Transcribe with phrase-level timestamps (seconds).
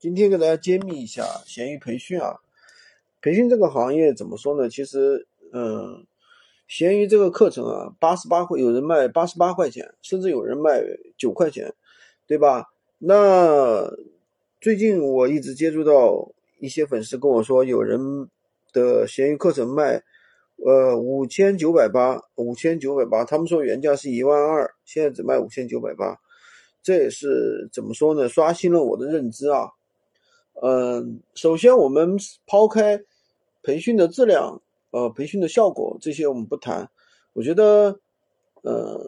[0.00, 2.36] 今天给大家揭秘一下闲鱼培训啊，
[3.20, 4.68] 培训这个行业怎么说呢？
[4.68, 6.06] 其实，嗯，
[6.68, 10.80] 闲鱼这个课程啊，八十八块，有人卖八十八块钱，甚至有人卖
[11.16, 11.74] 九块钱，
[12.28, 12.66] 对吧？
[12.98, 13.90] 那
[14.60, 16.30] 最近我一直接触到
[16.60, 18.28] 一些粉丝跟我说，有人
[18.72, 20.00] 的闲鱼课程卖，
[20.64, 26.16] 呃，五千九百八，五千九百八，他们说原价是一万二，现在只卖五千九百八，
[26.84, 28.28] 这也是怎么说呢？
[28.28, 29.72] 刷新了我的认知啊。
[30.60, 33.00] 嗯，首先我们抛开
[33.62, 36.90] 培训的质量，呃，培训的效果这些我们不谈。
[37.32, 38.00] 我觉得，
[38.62, 38.98] 呃，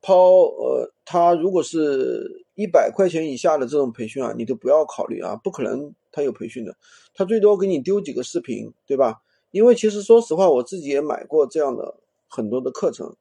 [0.00, 6.74] 抛呃，他如果是一百块钱以下的这种培训啊，你都不要考虑啊，不可能他有培训的，
[7.14, 9.20] 他最多给你丢几个视频，对吧？
[9.50, 11.94] 因为其实说实话，我自己也买过这样的
[12.26, 13.14] 很多的课程，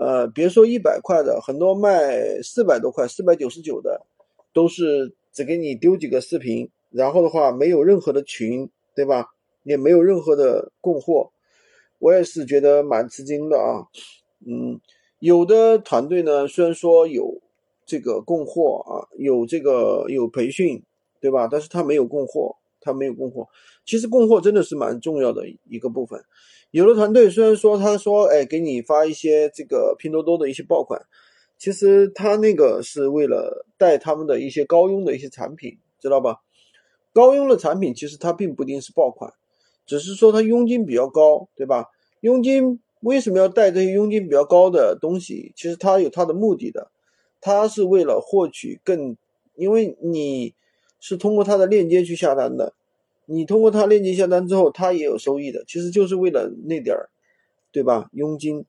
[0.00, 4.04] 呃，别说一百块的，很多卖四百多块、四百九十九的，
[4.52, 6.68] 都是只给你丢几个视频。
[6.94, 9.26] 然后的话，没有任何的群，对吧？
[9.64, 11.32] 也没有任何的供货，
[11.98, 13.88] 我也是觉得蛮吃惊的啊。
[14.46, 14.78] 嗯，
[15.18, 17.40] 有的团队呢，虽然说有
[17.84, 20.82] 这个供货啊，有这个有培训，
[21.20, 21.48] 对吧？
[21.50, 23.48] 但是他没有供货，他没有供货。
[23.84, 26.22] 其实供货真的是蛮重要的一个部分。
[26.70, 31.00] 有的团队虽然说他说，哎，给你发一些这个拼多多的一些爆款，
[31.58, 36.42] 其实他那个是为了带他们的一些高佣的一些产品，知道吧？
[37.14, 39.32] 高佣的产品其实它并不一定是爆款，
[39.86, 41.86] 只是说它佣金比较高，对吧？
[42.20, 45.52] 佣金为什么要带这些佣金比较高的东西？
[45.54, 46.90] 其实它有它的目的的，
[47.40, 49.16] 它是为了获取更，
[49.54, 50.54] 因为你
[50.98, 52.74] 是通过它的链接去下单的，
[53.26, 57.10] 你通过它链接下单之后，它也有收益的，其实就是为了那点儿，
[57.70, 58.08] 对吧？
[58.12, 58.64] 佣金，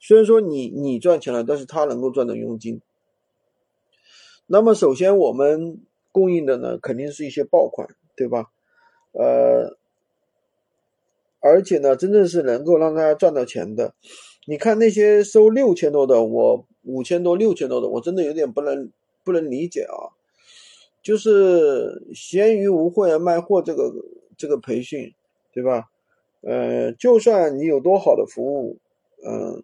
[0.00, 2.80] 虽然说你你赚钱了，但是它能够赚到佣金。
[4.46, 5.80] 那么首先我们。
[6.18, 8.46] 供应的呢，肯定是一些爆款，对吧？
[9.12, 9.76] 呃，
[11.38, 13.94] 而且呢，真正是能够让大家赚到钱的。
[14.46, 18.90] 你看那些收六千多的，我五千多、六千多的，我真的有点不能
[19.22, 20.10] 不能理解啊。
[21.02, 23.94] 就是闲鱼无货源卖货这个
[24.36, 25.14] 这个培训，
[25.52, 25.88] 对吧？
[26.40, 28.78] 呃，就算你有多好的服务，
[29.24, 29.62] 嗯，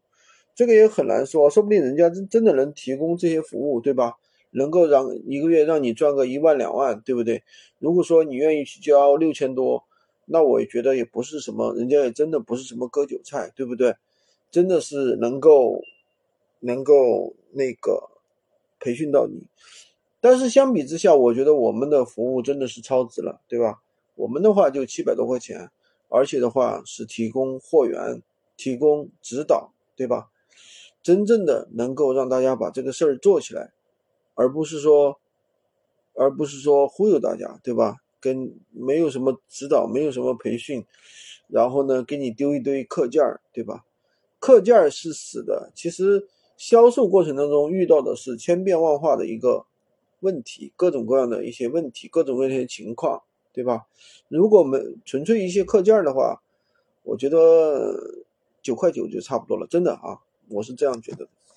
[0.54, 4.14] 这个也很难说，说不定人家真真的能提供这些服务，对吧？
[4.54, 7.42] 能够让一个月让你赚个一万两万，对不对？
[7.80, 9.84] 如果说你愿意去交六千多，
[10.26, 13.96] 那我也觉得也不是什么，人家也真的不是什么割韭菜，对不对？
[14.50, 15.82] 真的是能够
[16.60, 18.10] 能够那个
[18.78, 19.42] 培训到你。
[20.20, 23.82] 但是相比之下，我觉得我们的服务真的是超值了，对吧？
[24.14, 25.68] 我们的话就七百多块钱，
[26.08, 28.22] 而且的话是提供货源、
[28.56, 30.30] 提供指导，对吧？
[31.02, 33.72] 真正的能够让大家把这个事儿做起来。
[34.34, 35.18] 而不是说，
[36.14, 37.96] 而不是说忽悠大家，对吧？
[38.20, 40.84] 跟没有什么指导，没有什么培训，
[41.46, 43.84] 然后呢，给你丢一堆课件儿，对吧？
[44.38, 45.70] 课件儿是死的。
[45.74, 49.66] 其实销售过程当中遇到的是千变万化的一个
[50.20, 53.22] 问题，各种各样的一些问题，各种各样的情况，
[53.52, 53.86] 对吧？
[54.28, 56.42] 如果没纯粹一些课件儿的话，
[57.02, 58.24] 我觉得
[58.62, 61.28] 九块九就差不多了，真的啊，我是这样觉得。